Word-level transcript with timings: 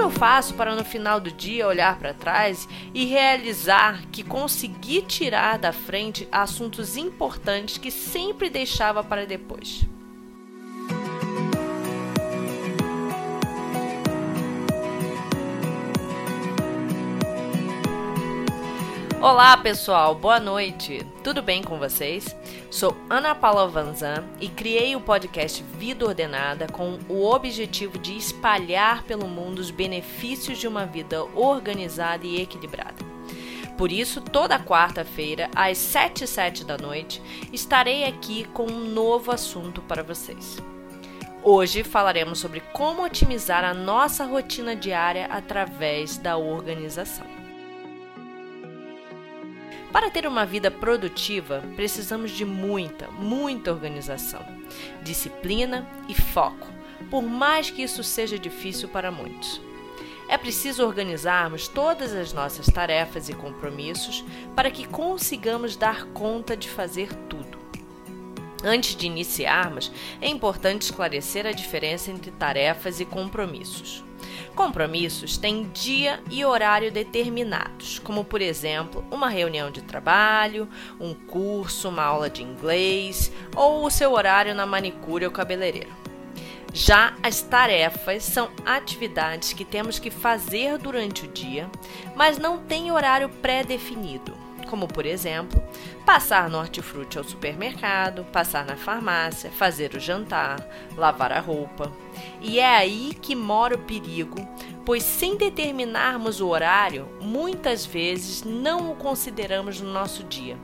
Como 0.00 0.10
eu 0.10 0.18
faço 0.18 0.54
para 0.54 0.74
no 0.74 0.82
final 0.82 1.20
do 1.20 1.30
dia 1.30 1.68
olhar 1.68 1.98
para 1.98 2.14
trás 2.14 2.66
e 2.94 3.04
realizar 3.04 4.06
que 4.10 4.24
consegui 4.24 5.02
tirar 5.02 5.58
da 5.58 5.74
frente 5.74 6.26
assuntos 6.32 6.96
importantes 6.96 7.76
que 7.76 7.90
sempre 7.90 8.48
deixava 8.48 9.04
para 9.04 9.26
depois? 9.26 9.89
Olá 19.22 19.54
pessoal, 19.54 20.14
boa 20.14 20.40
noite. 20.40 21.06
Tudo 21.22 21.42
bem 21.42 21.62
com 21.62 21.78
vocês? 21.78 22.34
Sou 22.70 22.96
Ana 23.10 23.34
Paula 23.34 23.68
Vanzan 23.68 24.24
e 24.40 24.48
criei 24.48 24.96
o 24.96 25.00
podcast 25.00 25.62
Vida 25.76 26.06
Ordenada 26.06 26.66
com 26.66 26.98
o 27.06 27.26
objetivo 27.26 27.98
de 27.98 28.16
espalhar 28.16 29.04
pelo 29.04 29.28
mundo 29.28 29.58
os 29.58 29.70
benefícios 29.70 30.56
de 30.56 30.66
uma 30.66 30.86
vida 30.86 31.22
organizada 31.34 32.26
e 32.26 32.40
equilibrada. 32.40 33.04
Por 33.76 33.92
isso, 33.92 34.22
toda 34.22 34.58
quarta-feira, 34.58 35.50
às 35.54 35.76
7 35.76 36.24
e 36.24 36.26
7 36.26 36.64
da 36.64 36.78
noite, 36.78 37.20
estarei 37.52 38.04
aqui 38.04 38.44
com 38.54 38.64
um 38.64 38.86
novo 38.86 39.30
assunto 39.30 39.82
para 39.82 40.02
vocês. 40.02 40.56
Hoje 41.42 41.84
falaremos 41.84 42.38
sobre 42.38 42.60
como 42.72 43.04
otimizar 43.04 43.64
a 43.64 43.74
nossa 43.74 44.24
rotina 44.24 44.74
diária 44.74 45.26
através 45.26 46.16
da 46.16 46.38
organização. 46.38 47.39
Para 49.92 50.08
ter 50.08 50.26
uma 50.26 50.46
vida 50.46 50.70
produtiva, 50.70 51.64
precisamos 51.74 52.30
de 52.30 52.44
muita, 52.44 53.08
muita 53.10 53.72
organização, 53.72 54.44
disciplina 55.02 55.86
e 56.08 56.14
foco, 56.14 56.68
por 57.10 57.22
mais 57.22 57.70
que 57.70 57.82
isso 57.82 58.04
seja 58.04 58.38
difícil 58.38 58.88
para 58.88 59.10
muitos. 59.10 59.60
É 60.28 60.38
preciso 60.38 60.86
organizarmos 60.86 61.66
todas 61.66 62.14
as 62.14 62.32
nossas 62.32 62.66
tarefas 62.66 63.28
e 63.28 63.34
compromissos 63.34 64.24
para 64.54 64.70
que 64.70 64.86
consigamos 64.86 65.74
dar 65.74 66.04
conta 66.06 66.56
de 66.56 66.68
fazer 66.68 67.12
tudo. 67.28 67.58
Antes 68.62 68.94
de 68.94 69.06
iniciarmos, 69.06 69.90
é 70.20 70.28
importante 70.28 70.82
esclarecer 70.82 71.46
a 71.46 71.52
diferença 71.52 72.12
entre 72.12 72.30
tarefas 72.30 73.00
e 73.00 73.04
compromissos. 73.04 74.04
Compromissos 74.54 75.36
têm 75.36 75.70
dia 75.72 76.20
e 76.30 76.44
horário 76.44 76.90
determinados, 76.90 77.98
como 77.98 78.24
por 78.24 78.40
exemplo, 78.40 79.04
uma 79.10 79.28
reunião 79.28 79.70
de 79.70 79.82
trabalho, 79.82 80.68
um 80.98 81.14
curso, 81.14 81.88
uma 81.88 82.02
aula 82.02 82.28
de 82.28 82.42
inglês 82.42 83.32
ou 83.56 83.84
o 83.84 83.90
seu 83.90 84.12
horário 84.12 84.54
na 84.54 84.66
manicure 84.66 85.24
ou 85.24 85.30
cabeleireiro. 85.30 86.00
Já 86.72 87.14
as 87.22 87.40
tarefas 87.40 88.22
são 88.22 88.50
atividades 88.64 89.52
que 89.52 89.64
temos 89.64 89.98
que 89.98 90.10
fazer 90.10 90.78
durante 90.78 91.24
o 91.24 91.28
dia, 91.28 91.68
mas 92.14 92.38
não 92.38 92.58
têm 92.58 92.92
horário 92.92 93.28
pré-definido 93.28 94.39
como 94.70 94.86
por 94.86 95.04
exemplo, 95.04 95.60
passar 96.06 96.48
no 96.48 96.56
hortifruti 96.56 97.18
ao 97.18 97.24
supermercado, 97.24 98.24
passar 98.32 98.64
na 98.64 98.76
farmácia, 98.76 99.50
fazer 99.50 99.94
o 99.94 100.00
jantar, 100.00 100.64
lavar 100.96 101.32
a 101.32 101.40
roupa. 101.40 101.92
E 102.40 102.60
é 102.60 102.76
aí 102.76 103.12
que 103.20 103.34
mora 103.34 103.74
o 103.74 103.80
perigo, 103.80 104.36
pois 104.86 105.02
sem 105.02 105.36
determinarmos 105.36 106.40
o 106.40 106.46
horário, 106.46 107.08
muitas 107.20 107.84
vezes 107.84 108.44
não 108.44 108.92
o 108.92 108.96
consideramos 108.96 109.80
no 109.80 109.92
nosso 109.92 110.22
dia 110.22 110.56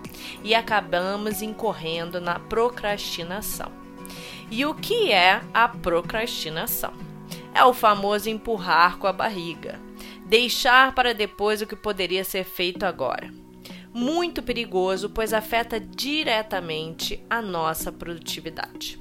e 0.44 0.54
acabamos 0.54 1.42
incorrendo 1.42 2.20
na 2.20 2.38
procrastinação. 2.38 3.72
E 4.48 4.64
o 4.64 4.72
que 4.72 5.10
é 5.10 5.40
a 5.52 5.66
procrastinação? 5.66 6.92
É 7.52 7.64
o 7.64 7.74
famoso 7.74 8.30
empurrar 8.30 8.98
com 8.98 9.08
a 9.08 9.12
barriga, 9.12 9.80
deixar 10.24 10.94
para 10.94 11.12
depois 11.12 11.60
o 11.60 11.66
que 11.66 11.74
poderia 11.74 12.22
ser 12.22 12.44
feito 12.44 12.84
agora 12.84 13.45
muito 13.96 14.42
perigoso, 14.42 15.08
pois 15.08 15.32
afeta 15.32 15.80
diretamente 15.80 17.24
a 17.30 17.40
nossa 17.40 17.90
produtividade. 17.90 19.00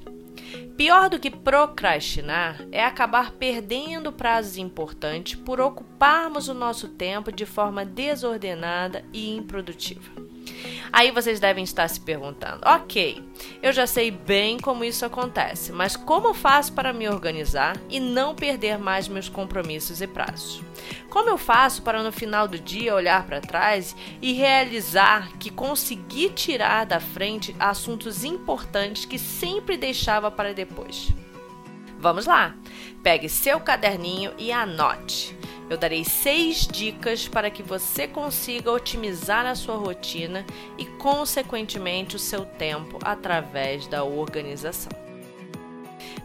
Pior 0.74 1.10
do 1.10 1.20
que 1.20 1.30
procrastinar 1.30 2.66
é 2.72 2.82
acabar 2.82 3.32
perdendo 3.32 4.10
prazos 4.10 4.56
importantes 4.56 5.34
por 5.34 5.60
ocuparmos 5.60 6.48
o 6.48 6.54
nosso 6.54 6.88
tempo 6.88 7.30
de 7.30 7.44
forma 7.44 7.84
desordenada 7.84 9.04
e 9.12 9.36
improdutiva. 9.36 10.10
Aí 10.92 11.10
vocês 11.10 11.40
devem 11.40 11.64
estar 11.64 11.88
se 11.88 12.00
perguntando: 12.00 12.60
ok, 12.64 13.22
eu 13.62 13.72
já 13.72 13.86
sei 13.86 14.10
bem 14.10 14.58
como 14.58 14.84
isso 14.84 15.04
acontece, 15.04 15.72
mas 15.72 15.96
como 15.96 16.34
faço 16.34 16.72
para 16.72 16.92
me 16.92 17.08
organizar 17.08 17.76
e 17.88 18.00
não 18.00 18.34
perder 18.34 18.78
mais 18.78 19.08
meus 19.08 19.28
compromissos 19.28 20.00
e 20.00 20.06
prazos? 20.06 20.62
Como 21.10 21.30
eu 21.30 21.38
faço 21.38 21.82
para 21.82 22.02
no 22.02 22.12
final 22.12 22.46
do 22.46 22.58
dia 22.58 22.94
olhar 22.94 23.24
para 23.26 23.40
trás 23.40 23.96
e 24.20 24.32
realizar 24.32 25.32
que 25.38 25.50
consegui 25.50 26.30
tirar 26.30 26.84
da 26.86 27.00
frente 27.00 27.54
assuntos 27.58 28.24
importantes 28.24 29.04
que 29.04 29.18
sempre 29.18 29.76
deixava 29.76 30.30
para 30.30 30.52
depois? 30.52 31.12
Vamos 31.98 32.26
lá! 32.26 32.54
Pegue 33.02 33.28
seu 33.28 33.60
caderninho 33.60 34.32
e 34.36 34.52
anote. 34.52 35.35
Eu 35.68 35.76
darei 35.76 36.04
seis 36.04 36.66
dicas 36.66 37.26
para 37.26 37.50
que 37.50 37.62
você 37.62 38.06
consiga 38.06 38.70
otimizar 38.70 39.44
a 39.46 39.54
sua 39.54 39.76
rotina 39.76 40.46
e, 40.78 40.84
consequentemente, 40.84 42.14
o 42.14 42.20
seu 42.20 42.44
tempo 42.44 42.98
através 43.02 43.86
da 43.88 44.04
organização. 44.04 44.92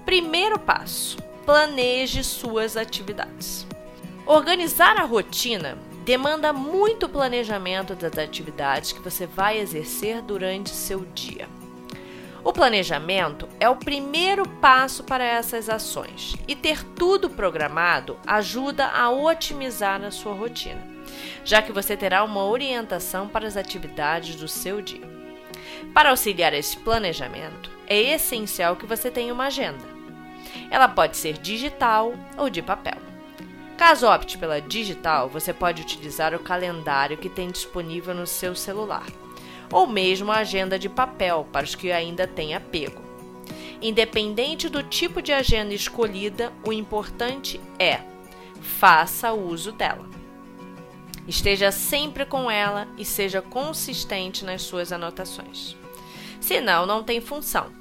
Primeiro 0.05 0.59
passo: 0.59 1.17
planeje 1.45 2.23
suas 2.23 2.77
atividades. 2.77 3.65
Organizar 4.27 4.97
a 4.97 5.05
rotina 5.05 5.77
demanda 6.05 6.53
muito 6.53 7.09
planejamento 7.09 7.95
das 7.95 8.17
atividades 8.17 8.91
que 8.91 9.01
você 9.01 9.25
vai 9.25 9.59
exercer 9.59 10.21
durante 10.21 10.69
seu 10.69 11.05
dia. 11.15 11.47
O 12.43 12.51
planejamento 12.51 13.47
é 13.59 13.69
o 13.69 13.75
primeiro 13.75 14.47
passo 14.47 15.03
para 15.03 15.23
essas 15.23 15.69
ações 15.69 16.35
e 16.47 16.55
ter 16.55 16.83
tudo 16.83 17.29
programado 17.29 18.17
ajuda 18.25 18.87
a 18.87 19.11
otimizar 19.11 20.03
a 20.03 20.09
sua 20.09 20.33
rotina, 20.33 20.81
já 21.45 21.61
que 21.61 21.71
você 21.71 21.95
terá 21.95 22.23
uma 22.23 22.43
orientação 22.43 23.27
para 23.27 23.47
as 23.47 23.55
atividades 23.55 24.35
do 24.35 24.47
seu 24.47 24.81
dia. 24.81 25.07
Para 25.93 26.09
auxiliar 26.09 26.51
esse 26.53 26.77
planejamento, 26.77 27.69
é 27.85 28.01
essencial 28.15 28.75
que 28.75 28.87
você 28.87 29.11
tenha 29.11 29.33
uma 29.33 29.45
agenda. 29.45 29.85
Ela 30.71 30.87
pode 30.87 31.17
ser 31.17 31.37
digital 31.37 32.13
ou 32.37 32.49
de 32.49 32.63
papel. 32.63 32.97
Caso 33.77 34.07
opte 34.07 34.37
pela 34.37 34.59
digital, 34.59 35.29
você 35.29 35.53
pode 35.53 35.83
utilizar 35.83 36.33
o 36.33 36.39
calendário 36.39 37.17
que 37.17 37.29
tem 37.29 37.51
disponível 37.51 38.15
no 38.15 38.25
seu 38.25 38.55
celular 38.55 39.05
ou 39.71 39.87
mesmo 39.87 40.31
a 40.31 40.37
agenda 40.37 40.77
de 40.77 40.89
papel 40.89 41.47
para 41.51 41.63
os 41.63 41.75
que 41.75 41.91
ainda 41.91 42.27
têm 42.27 42.53
apego. 42.53 43.01
Independente 43.81 44.69
do 44.69 44.83
tipo 44.83 45.21
de 45.21 45.33
agenda 45.33 45.73
escolhida, 45.73 46.51
o 46.65 46.71
importante 46.71 47.59
é 47.79 48.01
faça 48.61 49.33
uso 49.33 49.71
dela. 49.71 50.07
Esteja 51.27 51.71
sempre 51.71 52.25
com 52.25 52.49
ela 52.49 52.87
e 52.97 53.05
seja 53.05 53.41
consistente 53.41 54.45
nas 54.45 54.61
suas 54.61 54.91
anotações. 54.91 55.75
Senão, 56.39 56.85
não 56.85 57.03
tem 57.03 57.21
função. 57.21 57.71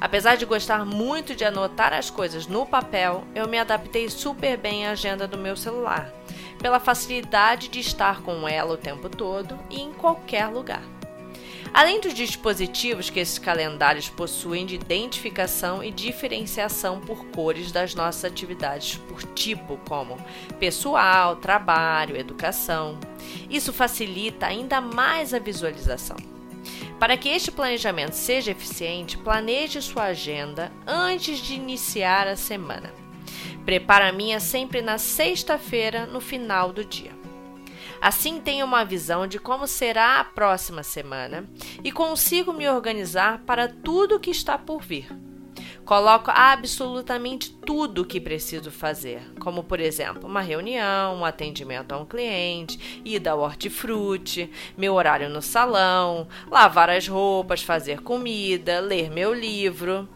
Apesar 0.00 0.36
de 0.36 0.44
gostar 0.44 0.84
muito 0.84 1.34
de 1.34 1.44
anotar 1.44 1.92
as 1.92 2.10
coisas 2.10 2.46
no 2.46 2.66
papel, 2.66 3.24
eu 3.34 3.48
me 3.48 3.58
adaptei 3.58 4.08
super 4.10 4.58
bem 4.58 4.86
à 4.86 4.90
agenda 4.90 5.26
do 5.26 5.38
meu 5.38 5.56
celular, 5.56 6.12
pela 6.58 6.80
facilidade 6.80 7.68
de 7.68 7.80
estar 7.80 8.20
com 8.20 8.46
ela 8.46 8.74
o 8.74 8.78
tempo 8.78 9.08
todo 9.08 9.58
e 9.70 9.80
em 9.80 9.92
qualquer 9.92 10.46
lugar. 10.46 10.82
Além 11.74 12.00
dos 12.00 12.14
dispositivos 12.14 13.10
que 13.10 13.18
esses 13.18 13.36
calendários 13.36 14.08
possuem 14.08 14.64
de 14.64 14.76
identificação 14.76 15.82
e 15.82 15.90
diferenciação 15.90 17.00
por 17.00 17.26
cores 17.26 17.72
das 17.72 17.96
nossas 17.96 18.24
atividades 18.24 18.96
por 19.08 19.24
tipo, 19.34 19.76
como 19.88 20.16
pessoal, 20.60 21.34
trabalho, 21.34 22.16
educação. 22.16 22.96
Isso 23.50 23.72
facilita 23.72 24.46
ainda 24.46 24.80
mais 24.80 25.34
a 25.34 25.40
visualização. 25.40 26.16
Para 27.00 27.16
que 27.16 27.28
este 27.28 27.50
planejamento 27.50 28.14
seja 28.14 28.52
eficiente, 28.52 29.18
planeje 29.18 29.82
sua 29.82 30.04
agenda 30.04 30.70
antes 30.86 31.40
de 31.40 31.54
iniciar 31.54 32.28
a 32.28 32.36
semana. 32.36 32.94
Prepara 33.64 34.10
a 34.10 34.12
minha 34.12 34.38
sempre 34.38 34.80
na 34.80 34.96
sexta-feira, 34.96 36.06
no 36.06 36.20
final 36.20 36.72
do 36.72 36.84
dia. 36.84 37.23
Assim 38.04 38.38
tenho 38.38 38.66
uma 38.66 38.84
visão 38.84 39.26
de 39.26 39.38
como 39.38 39.66
será 39.66 40.20
a 40.20 40.24
próxima 40.24 40.82
semana 40.82 41.48
e 41.82 41.90
consigo 41.90 42.52
me 42.52 42.68
organizar 42.68 43.38
para 43.46 43.66
tudo 43.66 44.20
que 44.20 44.30
está 44.30 44.58
por 44.58 44.82
vir. 44.82 45.08
Coloco 45.86 46.30
absolutamente 46.30 47.50
tudo 47.50 48.02
o 48.02 48.04
que 48.04 48.20
preciso 48.20 48.70
fazer, 48.70 49.22
como 49.40 49.64
por 49.64 49.80
exemplo, 49.80 50.28
uma 50.28 50.42
reunião, 50.42 51.16
um 51.16 51.24
atendimento 51.24 51.92
a 51.92 51.98
um 51.98 52.04
cliente, 52.04 53.00
ida 53.06 53.30
ao 53.30 53.40
hortifruti, 53.40 54.50
meu 54.76 54.92
horário 54.92 55.30
no 55.30 55.40
salão, 55.40 56.28
lavar 56.50 56.90
as 56.90 57.08
roupas, 57.08 57.62
fazer 57.62 58.02
comida, 58.02 58.80
ler 58.80 59.10
meu 59.10 59.32
livro. 59.32 60.06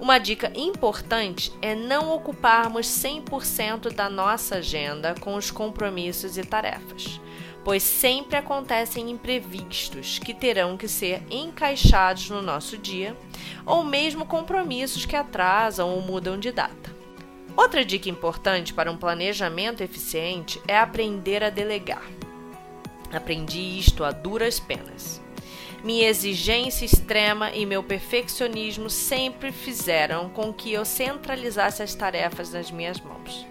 Uma 0.00 0.18
dica 0.18 0.52
importante 0.54 1.50
é 1.62 1.74
não 1.74 2.14
ocuparmos 2.14 2.86
100% 2.86 3.92
da 3.92 4.10
nossa 4.10 4.56
agenda 4.56 5.14
com 5.20 5.34
os 5.34 5.50
compromissos 5.50 6.36
e 6.36 6.44
tarefas, 6.44 7.18
pois 7.64 7.82
sempre 7.82 8.36
acontecem 8.36 9.10
imprevistos 9.10 10.18
que 10.18 10.34
terão 10.34 10.76
que 10.76 10.86
ser 10.86 11.22
encaixados 11.30 12.28
no 12.28 12.42
nosso 12.42 12.76
dia, 12.76 13.16
ou 13.64 13.82
mesmo 13.82 14.26
compromissos 14.26 15.06
que 15.06 15.16
atrasam 15.16 15.90
ou 15.90 16.02
mudam 16.02 16.38
de 16.38 16.52
data. 16.52 16.94
Outra 17.56 17.82
dica 17.82 18.10
importante 18.10 18.74
para 18.74 18.92
um 18.92 18.98
planejamento 18.98 19.82
eficiente 19.82 20.60
é 20.68 20.78
aprender 20.78 21.42
a 21.42 21.48
delegar. 21.48 22.04
Aprendi 23.10 23.78
isto 23.78 24.04
a 24.04 24.10
duras 24.10 24.60
penas. 24.60 25.24
Minha 25.86 26.08
exigência 26.08 26.84
extrema 26.84 27.52
e 27.52 27.64
meu 27.64 27.80
perfeccionismo 27.80 28.90
sempre 28.90 29.52
fizeram 29.52 30.28
com 30.30 30.52
que 30.52 30.72
eu 30.72 30.84
centralizasse 30.84 31.80
as 31.80 31.94
tarefas 31.94 32.52
nas 32.52 32.72
minhas 32.72 33.00
mãos. 33.00 33.46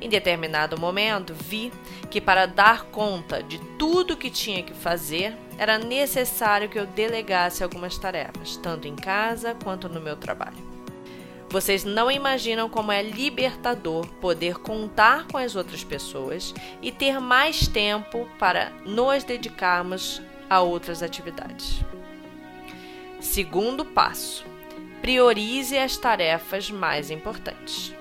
Em 0.00 0.08
determinado 0.08 0.76
momento, 0.76 1.32
vi 1.32 1.72
que 2.10 2.20
para 2.20 2.46
dar 2.46 2.86
conta 2.86 3.44
de 3.44 3.60
tudo 3.78 4.16
que 4.16 4.28
tinha 4.28 4.60
que 4.60 4.74
fazer, 4.74 5.36
era 5.56 5.78
necessário 5.78 6.68
que 6.68 6.80
eu 6.80 6.84
delegasse 6.84 7.62
algumas 7.62 7.96
tarefas, 7.96 8.56
tanto 8.56 8.88
em 8.88 8.96
casa 8.96 9.54
quanto 9.62 9.88
no 9.88 10.00
meu 10.00 10.16
trabalho. 10.16 10.58
Vocês 11.48 11.84
não 11.84 12.10
imaginam 12.10 12.68
como 12.68 12.90
é 12.90 13.04
libertador 13.04 14.04
poder 14.20 14.58
contar 14.58 15.28
com 15.28 15.38
as 15.38 15.54
outras 15.54 15.84
pessoas 15.84 16.52
e 16.82 16.90
ter 16.90 17.20
mais 17.20 17.68
tempo 17.68 18.28
para 18.36 18.72
nos 18.84 19.22
dedicarmos 19.22 20.20
a 20.48 20.60
outras 20.60 21.02
atividades. 21.02 21.84
Segundo 23.20 23.84
passo: 23.84 24.44
priorize 25.00 25.76
as 25.76 25.96
tarefas 25.96 26.70
mais 26.70 27.10
importantes. 27.10 27.94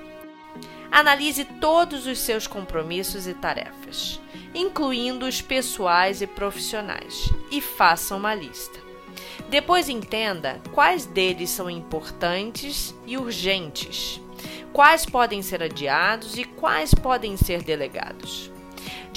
Analise 0.91 1.43
todos 1.43 2.07
os 2.07 2.19
seus 2.19 2.47
compromissos 2.47 3.27
e 3.27 3.33
tarefas, 3.33 4.21
incluindo 4.53 5.25
os 5.25 5.41
pessoais 5.41 6.21
e 6.21 6.27
profissionais, 6.27 7.29
e 7.51 7.59
faça 7.59 8.15
uma 8.15 8.33
lista. 8.33 8.79
Depois 9.49 9.89
entenda 9.89 10.61
quais 10.71 11.05
deles 11.05 11.49
são 11.49 11.69
importantes 11.69 12.95
e 13.05 13.17
urgentes, 13.17 14.21
quais 14.73 15.05
podem 15.05 15.41
ser 15.41 15.63
adiados 15.63 16.37
e 16.37 16.43
quais 16.43 16.93
podem 16.93 17.35
ser 17.37 17.63
delegados. 17.63 18.51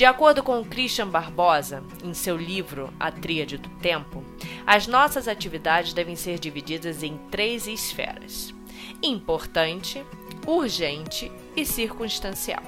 De 0.00 0.06
acordo 0.06 0.42
com 0.42 0.64
Christian 0.64 1.08
Barbosa, 1.08 1.84
em 2.02 2.14
seu 2.14 2.34
livro 2.34 2.90
A 2.98 3.12
Tríade 3.12 3.58
do 3.58 3.68
Tempo, 3.68 4.24
as 4.66 4.86
nossas 4.86 5.28
atividades 5.28 5.92
devem 5.92 6.16
ser 6.16 6.38
divididas 6.38 7.02
em 7.02 7.18
três 7.30 7.66
esferas: 7.66 8.54
importante, 9.02 10.02
urgente 10.46 11.30
e 11.54 11.66
circunstancial. 11.66 12.62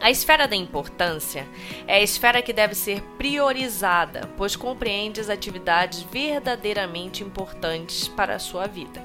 A 0.00 0.12
esfera 0.12 0.46
da 0.46 0.54
importância 0.54 1.44
é 1.88 1.96
a 1.96 2.02
esfera 2.02 2.40
que 2.40 2.52
deve 2.52 2.76
ser 2.76 3.02
priorizada, 3.18 4.30
pois 4.36 4.54
compreende 4.54 5.20
as 5.20 5.28
atividades 5.28 6.04
verdadeiramente 6.04 7.24
importantes 7.24 8.06
para 8.06 8.36
a 8.36 8.38
sua 8.38 8.68
vida. 8.68 9.02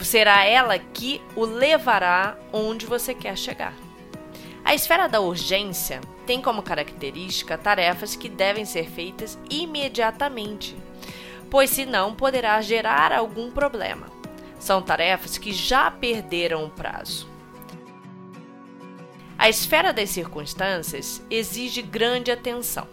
Será 0.00 0.44
ela 0.44 0.76
que 0.80 1.22
o 1.36 1.44
levará 1.44 2.36
onde 2.52 2.86
você 2.86 3.14
quer 3.14 3.38
chegar. 3.38 3.91
A 4.64 4.74
esfera 4.74 5.08
da 5.08 5.20
urgência 5.20 6.00
tem 6.26 6.40
como 6.40 6.62
característica 6.62 7.58
tarefas 7.58 8.14
que 8.14 8.28
devem 8.28 8.64
ser 8.64 8.88
feitas 8.88 9.38
imediatamente, 9.50 10.76
pois 11.50 11.70
senão 11.70 12.14
poderá 12.14 12.60
gerar 12.60 13.12
algum 13.12 13.50
problema. 13.50 14.06
São 14.58 14.80
tarefas 14.80 15.36
que 15.36 15.52
já 15.52 15.90
perderam 15.90 16.64
o 16.64 16.70
prazo. 16.70 17.28
A 19.36 19.48
esfera 19.48 19.92
das 19.92 20.10
circunstâncias 20.10 21.20
exige 21.28 21.82
grande 21.82 22.30
atenção, 22.30 22.86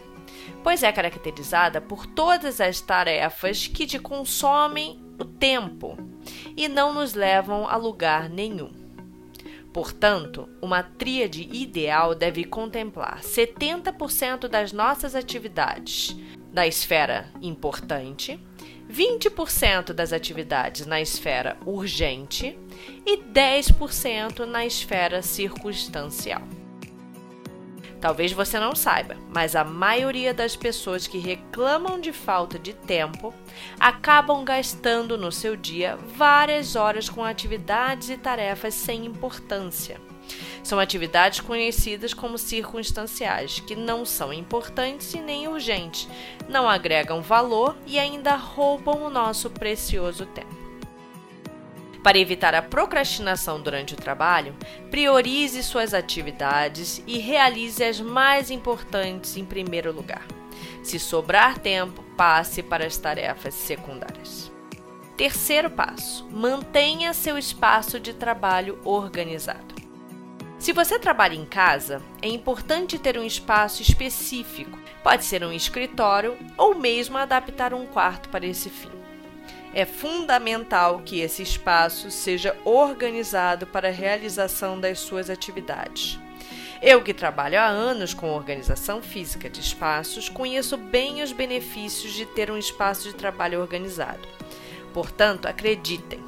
pois 0.63 0.81
é 0.81 0.91
caracterizada 0.91 1.79
por 1.79 2.07
todas 2.07 2.59
as 2.59 2.81
tarefas 2.81 3.67
que 3.67 3.85
te 3.85 3.99
consomem 3.99 4.99
o 5.19 5.25
tempo 5.25 5.95
e 6.57 6.67
não 6.67 6.91
nos 6.91 7.13
levam 7.13 7.67
a 7.69 7.75
lugar 7.75 8.27
nenhum. 8.27 8.88
Portanto, 9.73 10.49
uma 10.61 10.81
tríade 10.81 11.43
ideal 11.51 12.15
deve 12.15 12.43
contemplar 12.43 13.21
70% 13.21 14.47
das 14.47 14.73
nossas 14.73 15.15
atividades 15.15 16.15
na 16.51 16.65
esfera 16.65 17.31
importante, 17.41 18.39
20% 18.91 19.93
das 19.93 20.11
atividades 20.11 20.87
na 20.87 20.99
esfera 20.99 21.55
urgente 21.65 22.57
e 23.05 23.17
10% 23.17 24.45
na 24.45 24.65
esfera 24.65 25.21
circunstancial. 25.21 26.41
Talvez 28.01 28.31
você 28.31 28.59
não 28.59 28.75
saiba, 28.75 29.17
mas 29.33 29.55
a 29.55 29.63
maioria 29.63 30.33
das 30.33 30.55
pessoas 30.55 31.05
que 31.05 31.17
reclamam 31.17 31.99
de 31.99 32.13
falta 32.13 32.57
de 32.57 32.73
tempo 32.73 33.33
acabam 33.79 34.43
gastando 34.45 35.17
no 35.17 35.31
seu 35.31 35.55
dia 35.55 35.97
várias 36.15 36.75
horas 36.75 37.09
com 37.09 37.23
atividades 37.23 38.09
e 38.09 38.17
tarefas 38.17 38.73
sem 38.73 39.05
importância. 39.05 39.99
São 40.63 40.79
atividades 40.79 41.39
conhecidas 41.39 42.13
como 42.13 42.37
circunstanciais, 42.37 43.59
que 43.59 43.75
não 43.75 44.05
são 44.05 44.31
importantes 44.31 45.13
e 45.13 45.19
nem 45.19 45.47
urgentes, 45.47 46.07
não 46.47 46.69
agregam 46.69 47.21
valor 47.21 47.75
e 47.85 47.97
ainda 47.97 48.35
roubam 48.35 49.03
o 49.03 49.09
nosso 49.09 49.49
precioso 49.49 50.25
tempo. 50.27 50.58
Para 52.03 52.17
evitar 52.17 52.55
a 52.55 52.61
procrastinação 52.61 53.61
durante 53.61 53.93
o 53.93 53.97
trabalho, 53.97 54.55
priorize 54.89 55.61
suas 55.63 55.93
atividades 55.93 57.03
e 57.05 57.17
realize 57.17 57.83
as 57.83 57.99
mais 57.99 58.49
importantes 58.49 59.35
em 59.35 59.43
primeiro 59.43 59.91
lugar. 59.91 60.25
Se 60.81 60.97
sobrar 60.97 61.59
tempo, 61.59 62.01
passe 62.15 62.63
para 62.63 62.85
as 62.85 62.97
tarefas 62.97 63.53
secundárias. 63.53 64.49
Terceiro 65.17 65.69
passo: 65.69 66.25
mantenha 66.31 67.13
seu 67.13 67.37
espaço 67.37 67.99
de 67.99 68.13
trabalho 68.13 68.79
organizado. 68.85 69.75
Se 70.57 70.73
você 70.73 70.97
trabalha 70.99 71.35
em 71.35 71.45
casa, 71.45 72.01
é 72.21 72.27
importante 72.27 72.99
ter 72.99 73.17
um 73.17 73.23
espaço 73.23 73.81
específico. 73.81 74.77
Pode 75.03 75.23
ser 75.23 75.43
um 75.43 75.53
escritório 75.53 76.37
ou 76.57 76.75
mesmo 76.75 77.17
adaptar 77.17 77.73
um 77.73 77.85
quarto 77.85 78.29
para 78.29 78.45
esse 78.45 78.69
fim. 78.69 78.98
É 79.73 79.85
fundamental 79.85 81.01
que 81.05 81.19
esse 81.19 81.43
espaço 81.43 82.09
seja 82.09 82.55
organizado 82.65 83.67
para 83.67 83.89
a 83.89 83.91
realização 83.91 84.79
das 84.79 84.99
suas 84.99 85.29
atividades. 85.29 86.19
Eu, 86.81 87.03
que 87.03 87.13
trabalho 87.13 87.59
há 87.59 87.65
anos 87.65 88.13
com 88.13 88.31
organização 88.31 89.01
física 89.01 89.49
de 89.49 89.59
espaços, 89.59 90.29
conheço 90.29 90.77
bem 90.77 91.21
os 91.21 91.31
benefícios 91.31 92.13
de 92.13 92.25
ter 92.25 92.49
um 92.49 92.57
espaço 92.57 93.09
de 93.09 93.15
trabalho 93.15 93.59
organizado. 93.59 94.25
Portanto, 94.93 95.45
acreditem, 95.45 96.23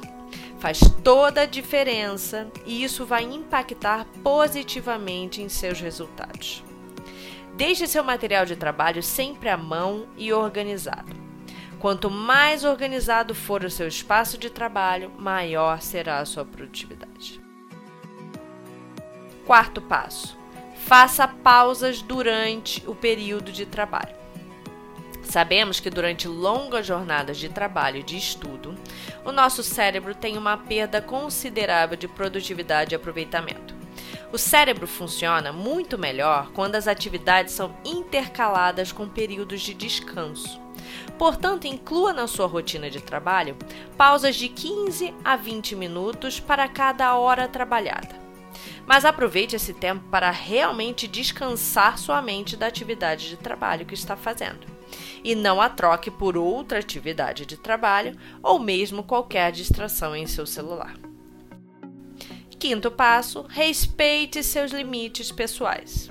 faz 0.58 0.78
toda 1.02 1.40
a 1.40 1.46
diferença 1.46 2.46
e 2.66 2.84
isso 2.84 3.06
vai 3.06 3.24
impactar 3.24 4.06
positivamente 4.22 5.40
em 5.40 5.48
seus 5.48 5.80
resultados. 5.80 6.62
Deixe 7.54 7.86
seu 7.86 8.04
material 8.04 8.44
de 8.44 8.54
trabalho 8.54 9.02
sempre 9.02 9.48
à 9.48 9.56
mão 9.56 10.06
e 10.16 10.32
organizado. 10.32 11.21
Quanto 11.82 12.08
mais 12.08 12.62
organizado 12.62 13.34
for 13.34 13.64
o 13.64 13.68
seu 13.70 13.88
espaço 13.88 14.38
de 14.38 14.48
trabalho, 14.48 15.10
maior 15.18 15.82
será 15.82 16.20
a 16.20 16.24
sua 16.24 16.44
produtividade. 16.44 17.40
Quarto 19.44 19.82
passo: 19.82 20.38
faça 20.86 21.26
pausas 21.26 22.00
durante 22.00 22.88
o 22.88 22.94
período 22.94 23.50
de 23.50 23.66
trabalho. 23.66 24.14
Sabemos 25.24 25.80
que 25.80 25.90
durante 25.90 26.28
longas 26.28 26.86
jornadas 26.86 27.36
de 27.36 27.48
trabalho 27.48 27.96
e 27.96 28.04
de 28.04 28.16
estudo, 28.16 28.76
o 29.24 29.32
nosso 29.32 29.64
cérebro 29.64 30.14
tem 30.14 30.38
uma 30.38 30.56
perda 30.56 31.02
considerável 31.02 31.96
de 31.96 32.06
produtividade 32.06 32.94
e 32.94 32.96
aproveitamento. 32.96 33.74
O 34.32 34.38
cérebro 34.38 34.86
funciona 34.86 35.52
muito 35.52 35.98
melhor 35.98 36.52
quando 36.52 36.76
as 36.76 36.86
atividades 36.86 37.52
são 37.52 37.74
intercaladas 37.84 38.92
com 38.92 39.08
períodos 39.08 39.60
de 39.62 39.74
descanso. 39.74 40.62
Portanto, 41.18 41.66
inclua 41.66 42.12
na 42.12 42.26
sua 42.26 42.46
rotina 42.46 42.90
de 42.90 43.00
trabalho 43.00 43.56
pausas 43.96 44.36
de 44.36 44.48
15 44.48 45.14
a 45.24 45.36
20 45.36 45.76
minutos 45.76 46.40
para 46.40 46.68
cada 46.68 47.14
hora 47.16 47.48
trabalhada. 47.48 48.20
Mas 48.86 49.04
aproveite 49.04 49.56
esse 49.56 49.72
tempo 49.72 50.04
para 50.10 50.30
realmente 50.30 51.06
descansar 51.06 51.98
sua 51.98 52.20
mente 52.20 52.56
da 52.56 52.66
atividade 52.66 53.28
de 53.28 53.36
trabalho 53.36 53.86
que 53.86 53.94
está 53.94 54.16
fazendo. 54.16 54.66
E 55.24 55.34
não 55.34 55.60
a 55.60 55.68
troque 55.68 56.10
por 56.10 56.36
outra 56.36 56.78
atividade 56.78 57.46
de 57.46 57.56
trabalho 57.56 58.16
ou 58.42 58.58
mesmo 58.58 59.02
qualquer 59.02 59.52
distração 59.52 60.14
em 60.14 60.26
seu 60.26 60.46
celular. 60.46 60.94
Quinto 62.62 62.92
passo: 62.92 63.44
respeite 63.48 64.40
seus 64.40 64.70
limites 64.70 65.32
pessoais. 65.32 66.08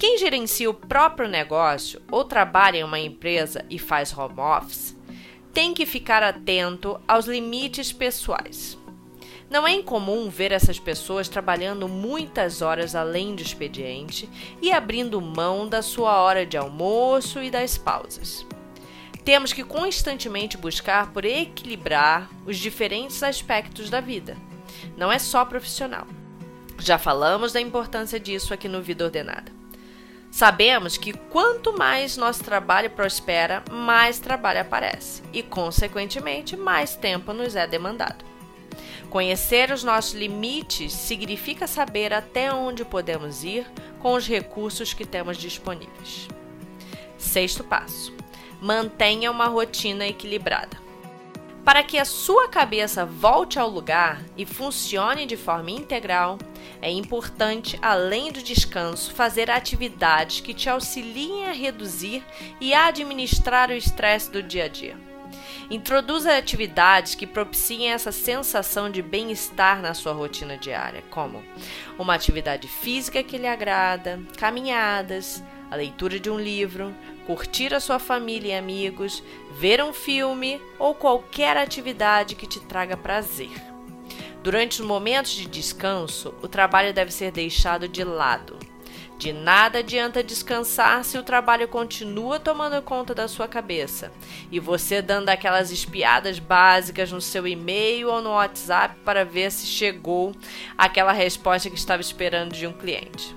Quem 0.00 0.16
gerencia 0.16 0.70
o 0.70 0.72
próprio 0.72 1.28
negócio 1.28 2.00
ou 2.10 2.24
trabalha 2.24 2.78
em 2.78 2.84
uma 2.84 2.98
empresa 2.98 3.66
e 3.68 3.78
faz 3.78 4.16
home 4.16 4.40
office 4.40 4.96
tem 5.52 5.74
que 5.74 5.84
ficar 5.84 6.22
atento 6.22 6.98
aos 7.06 7.26
limites 7.26 7.92
pessoais. 7.92 8.78
Não 9.50 9.68
é 9.68 9.72
incomum 9.72 10.30
ver 10.30 10.52
essas 10.52 10.78
pessoas 10.78 11.28
trabalhando 11.28 11.86
muitas 11.86 12.62
horas 12.62 12.94
além 12.94 13.34
do 13.34 13.42
expediente 13.42 14.26
e 14.62 14.72
abrindo 14.72 15.20
mão 15.20 15.68
da 15.68 15.82
sua 15.82 16.18
hora 16.22 16.46
de 16.46 16.56
almoço 16.56 17.42
e 17.42 17.50
das 17.50 17.76
pausas. 17.76 18.46
Temos 19.22 19.52
que 19.52 19.62
constantemente 19.62 20.56
buscar 20.56 21.12
por 21.12 21.26
equilibrar 21.26 22.30
os 22.46 22.56
diferentes 22.56 23.22
aspectos 23.22 23.90
da 23.90 24.00
vida. 24.00 24.34
Não 24.96 25.12
é 25.12 25.18
só 25.18 25.44
profissional. 25.44 26.06
Já 26.78 26.96
falamos 26.96 27.52
da 27.52 27.60
importância 27.60 28.18
disso 28.18 28.54
aqui 28.54 28.66
no 28.66 28.80
Vida 28.80 29.04
Ordenada. 29.04 29.59
Sabemos 30.30 30.96
que 30.96 31.12
quanto 31.12 31.76
mais 31.76 32.16
nosso 32.16 32.44
trabalho 32.44 32.88
prospera, 32.90 33.64
mais 33.70 34.18
trabalho 34.18 34.60
aparece 34.60 35.22
e, 35.32 35.42
consequentemente, 35.42 36.56
mais 36.56 36.94
tempo 36.94 37.32
nos 37.32 37.56
é 37.56 37.66
demandado. 37.66 38.24
Conhecer 39.10 39.72
os 39.72 39.82
nossos 39.82 40.14
limites 40.14 40.92
significa 40.92 41.66
saber 41.66 42.12
até 42.12 42.52
onde 42.52 42.84
podemos 42.84 43.42
ir 43.42 43.66
com 43.98 44.14
os 44.14 44.26
recursos 44.26 44.94
que 44.94 45.04
temos 45.04 45.36
disponíveis. 45.36 46.28
Sexto 47.18 47.64
passo: 47.64 48.14
mantenha 48.62 49.30
uma 49.30 49.46
rotina 49.46 50.06
equilibrada. 50.06 50.89
Para 51.64 51.82
que 51.82 51.98
a 51.98 52.04
sua 52.04 52.48
cabeça 52.48 53.04
volte 53.04 53.58
ao 53.58 53.68
lugar 53.68 54.22
e 54.36 54.46
funcione 54.46 55.26
de 55.26 55.36
forma 55.36 55.70
integral, 55.70 56.38
é 56.80 56.90
importante, 56.90 57.78
além 57.82 58.32
do 58.32 58.42
descanso, 58.42 59.12
fazer 59.12 59.50
atividades 59.50 60.40
que 60.40 60.54
te 60.54 60.70
auxiliem 60.70 61.46
a 61.46 61.52
reduzir 61.52 62.24
e 62.60 62.72
administrar 62.72 63.70
o 63.70 63.74
estresse 63.74 64.30
do 64.30 64.42
dia 64.42 64.64
a 64.64 64.68
dia. 64.68 64.96
Introduza 65.70 66.36
atividades 66.36 67.14
que 67.14 67.26
propiciem 67.26 67.92
essa 67.92 68.10
sensação 68.10 68.90
de 68.90 69.02
bem-estar 69.02 69.80
na 69.80 69.94
sua 69.94 70.12
rotina 70.12 70.56
diária, 70.56 71.04
como 71.10 71.44
uma 71.98 72.14
atividade 72.14 72.66
física 72.66 73.22
que 73.22 73.38
lhe 73.38 73.46
agrada, 73.46 74.18
caminhadas, 74.36 75.44
a 75.70 75.76
leitura 75.76 76.18
de 76.18 76.28
um 76.28 76.40
livro, 76.40 76.92
curtir 77.36 77.72
a 77.72 77.78
sua 77.78 78.00
família 78.00 78.54
e 78.54 78.58
amigos, 78.58 79.22
ver 79.52 79.80
um 79.80 79.92
filme 79.92 80.60
ou 80.80 80.96
qualquer 80.96 81.56
atividade 81.56 82.34
que 82.34 82.44
te 82.44 82.58
traga 82.58 82.96
prazer. 82.96 83.52
Durante 84.42 84.80
os 84.80 84.86
momentos 84.86 85.30
de 85.30 85.46
descanso, 85.46 86.34
o 86.42 86.48
trabalho 86.48 86.92
deve 86.92 87.12
ser 87.12 87.30
deixado 87.30 87.86
de 87.86 88.02
lado. 88.02 88.58
De 89.16 89.32
nada 89.32 89.78
adianta 89.78 90.24
descansar 90.24 91.04
se 91.04 91.18
o 91.18 91.22
trabalho 91.22 91.68
continua 91.68 92.40
tomando 92.40 92.82
conta 92.82 93.14
da 93.14 93.28
sua 93.28 93.46
cabeça 93.46 94.10
e 94.50 94.58
você 94.58 95.00
dando 95.00 95.28
aquelas 95.28 95.70
espiadas 95.70 96.40
básicas 96.40 97.12
no 97.12 97.20
seu 97.20 97.46
e-mail 97.46 98.08
ou 98.08 98.20
no 98.20 98.30
WhatsApp 98.30 98.96
para 99.04 99.24
ver 99.24 99.52
se 99.52 99.68
chegou 99.68 100.34
aquela 100.76 101.12
resposta 101.12 101.70
que 101.70 101.76
estava 101.76 102.02
esperando 102.02 102.54
de 102.54 102.66
um 102.66 102.72
cliente. 102.72 103.36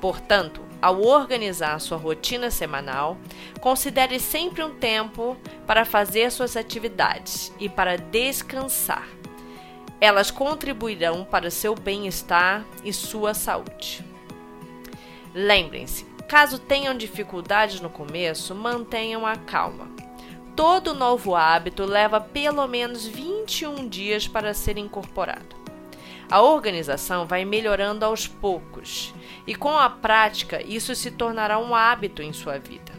Portanto, 0.00 0.69
ao 0.80 1.02
organizar 1.02 1.78
sua 1.80 1.98
rotina 1.98 2.50
semanal, 2.50 3.16
considere 3.60 4.18
sempre 4.18 4.62
um 4.62 4.74
tempo 4.74 5.36
para 5.66 5.84
fazer 5.84 6.30
suas 6.30 6.56
atividades 6.56 7.52
e 7.58 7.68
para 7.68 7.96
descansar. 7.96 9.08
Elas 10.00 10.30
contribuirão 10.30 11.24
para 11.24 11.50
seu 11.50 11.74
bem-estar 11.74 12.64
e 12.82 12.92
sua 12.92 13.34
saúde. 13.34 14.04
Lembrem-se, 15.34 16.04
caso 16.26 16.58
tenham 16.58 16.96
dificuldades 16.96 17.80
no 17.80 17.90
começo, 17.90 18.54
mantenham 18.54 19.26
a 19.26 19.36
calma. 19.36 19.88
Todo 20.56 20.94
novo 20.94 21.36
hábito 21.36 21.84
leva 21.84 22.20
pelo 22.20 22.66
menos 22.66 23.06
21 23.06 23.88
dias 23.88 24.26
para 24.26 24.54
ser 24.54 24.78
incorporado. 24.78 25.59
A 26.30 26.40
organização 26.40 27.26
vai 27.26 27.44
melhorando 27.44 28.04
aos 28.04 28.28
poucos 28.28 29.12
e, 29.46 29.54
com 29.54 29.76
a 29.76 29.90
prática, 29.90 30.62
isso 30.62 30.94
se 30.94 31.10
tornará 31.10 31.58
um 31.58 31.74
hábito 31.74 32.22
em 32.22 32.32
sua 32.32 32.56
vida. 32.56 32.92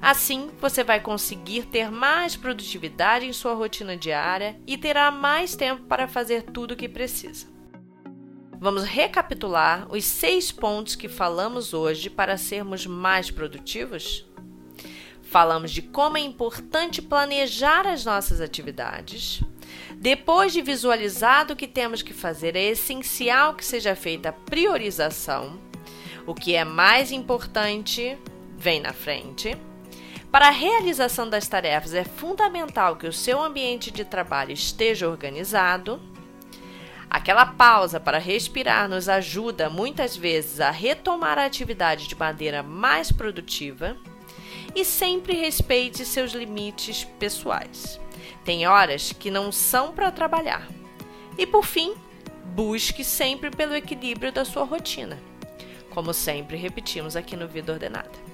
Assim, 0.00 0.50
você 0.60 0.84
vai 0.84 1.00
conseguir 1.00 1.64
ter 1.64 1.90
mais 1.90 2.36
produtividade 2.36 3.24
em 3.24 3.32
sua 3.32 3.54
rotina 3.54 3.96
diária 3.96 4.60
e 4.66 4.76
terá 4.76 5.10
mais 5.10 5.56
tempo 5.56 5.84
para 5.84 6.06
fazer 6.06 6.42
tudo 6.42 6.72
o 6.72 6.76
que 6.76 6.88
precisa. 6.88 7.46
Vamos 8.58 8.84
recapitular 8.84 9.86
os 9.90 10.04
seis 10.04 10.52
pontos 10.52 10.94
que 10.94 11.08
falamos 11.08 11.72
hoje 11.72 12.10
para 12.10 12.36
sermos 12.36 12.86
mais 12.86 13.30
produtivos? 13.30 14.25
Falamos 15.28 15.72
de 15.72 15.82
como 15.82 16.16
é 16.16 16.20
importante 16.20 17.02
planejar 17.02 17.84
as 17.86 18.04
nossas 18.04 18.40
atividades. 18.40 19.42
Depois 19.96 20.52
de 20.52 20.62
visualizado 20.62 21.52
o 21.52 21.56
que 21.56 21.66
temos 21.66 22.00
que 22.00 22.14
fazer, 22.14 22.54
é 22.54 22.62
essencial 22.62 23.54
que 23.54 23.64
seja 23.64 23.96
feita 23.96 24.28
a 24.28 24.32
priorização. 24.32 25.58
O 26.26 26.32
que 26.32 26.54
é 26.54 26.64
mais 26.64 27.10
importante 27.10 28.16
vem 28.56 28.80
na 28.80 28.92
frente. 28.92 29.56
Para 30.30 30.46
a 30.48 30.52
realização 30.52 31.28
das 31.28 31.48
tarefas, 31.48 31.92
é 31.92 32.04
fundamental 32.04 32.96
que 32.96 33.06
o 33.06 33.12
seu 33.12 33.42
ambiente 33.42 33.90
de 33.90 34.04
trabalho 34.04 34.52
esteja 34.52 35.08
organizado. 35.08 36.00
Aquela 37.10 37.46
pausa 37.46 37.98
para 37.98 38.18
respirar 38.18 38.88
nos 38.88 39.08
ajuda 39.08 39.68
muitas 39.68 40.16
vezes 40.16 40.60
a 40.60 40.70
retomar 40.70 41.36
a 41.36 41.46
atividade 41.46 42.06
de 42.06 42.14
maneira 42.14 42.62
mais 42.62 43.10
produtiva 43.10 43.96
e 44.76 44.84
sempre 44.84 45.34
respeite 45.34 46.04
seus 46.04 46.32
limites 46.32 47.04
pessoais. 47.18 47.98
Tem 48.44 48.66
horas 48.66 49.10
que 49.10 49.30
não 49.30 49.50
são 49.50 49.92
para 49.92 50.12
trabalhar. 50.12 50.68
E 51.38 51.46
por 51.46 51.64
fim, 51.64 51.94
busque 52.44 53.02
sempre 53.02 53.50
pelo 53.50 53.74
equilíbrio 53.74 54.30
da 54.30 54.44
sua 54.44 54.64
rotina. 54.64 55.18
Como 55.90 56.12
sempre 56.12 56.58
repetimos 56.58 57.16
aqui 57.16 57.34
no 57.36 57.48
Vida 57.48 57.72
Ordenada. 57.72 58.26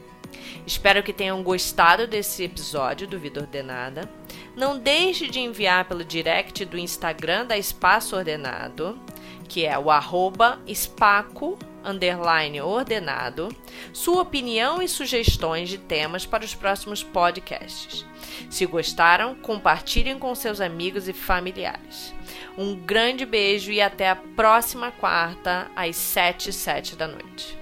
Espero 0.66 1.02
que 1.02 1.12
tenham 1.12 1.42
gostado 1.44 2.08
desse 2.08 2.42
episódio 2.42 3.06
do 3.06 3.20
Vida 3.20 3.40
Ordenada. 3.40 4.11
Não 4.56 4.76
deixe 4.76 5.28
de 5.28 5.38
enviar 5.38 5.84
pelo 5.84 6.04
direct 6.04 6.64
do 6.64 6.76
Instagram 6.76 7.46
da 7.46 7.56
Espaço 7.56 8.16
Ordenado, 8.16 8.99
que 9.49 9.64
é 9.64 9.78
o 9.78 9.90
arroba 9.90 10.61
underline 11.84 12.60
ordenado, 12.60 13.48
sua 13.92 14.22
opinião 14.22 14.82
e 14.82 14.88
sugestões 14.88 15.68
de 15.68 15.78
temas 15.78 16.26
para 16.26 16.44
os 16.44 16.54
próximos 16.54 17.02
podcasts. 17.02 18.06
Se 18.50 18.66
gostaram, 18.66 19.34
compartilhem 19.34 20.18
com 20.18 20.34
seus 20.34 20.60
amigos 20.60 21.08
e 21.08 21.12
familiares. 21.12 22.14
Um 22.56 22.74
grande 22.74 23.24
beijo 23.24 23.70
e 23.70 23.80
até 23.80 24.10
a 24.10 24.16
próxima 24.16 24.90
quarta, 24.90 25.70
às 25.74 25.96
7 25.96 26.50
e 26.50 26.52
7 26.52 26.96
da 26.96 27.08
noite. 27.08 27.62